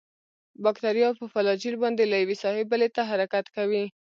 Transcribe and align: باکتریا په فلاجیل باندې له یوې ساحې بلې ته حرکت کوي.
باکتریا 0.63 1.09
په 1.19 1.25
فلاجیل 1.33 1.75
باندې 1.83 2.03
له 2.11 2.15
یوې 2.23 2.35
ساحې 2.43 2.63
بلې 2.71 2.89
ته 2.95 3.01
حرکت 3.09 3.45
کوي. 3.55 3.85